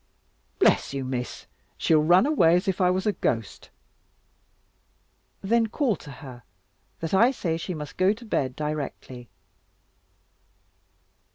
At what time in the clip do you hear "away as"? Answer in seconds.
2.25-2.67